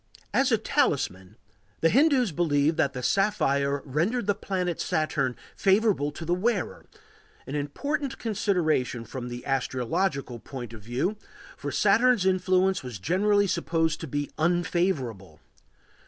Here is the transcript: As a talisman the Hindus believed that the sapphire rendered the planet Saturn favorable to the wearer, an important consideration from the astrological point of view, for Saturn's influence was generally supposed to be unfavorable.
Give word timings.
As 0.33 0.51
a 0.51 0.57
talisman 0.57 1.37
the 1.81 1.89
Hindus 1.91 2.31
believed 2.31 2.75
that 2.77 2.93
the 2.93 3.03
sapphire 3.03 3.83
rendered 3.85 4.25
the 4.25 4.33
planet 4.33 4.81
Saturn 4.81 5.35
favorable 5.55 6.11
to 6.13 6.25
the 6.25 6.33
wearer, 6.33 6.87
an 7.45 7.53
important 7.53 8.17
consideration 8.17 9.05
from 9.05 9.29
the 9.29 9.45
astrological 9.45 10.39
point 10.39 10.73
of 10.73 10.81
view, 10.81 11.17
for 11.55 11.71
Saturn's 11.71 12.25
influence 12.25 12.81
was 12.81 12.97
generally 12.97 13.45
supposed 13.45 14.01
to 14.01 14.07
be 14.07 14.31
unfavorable. 14.39 15.39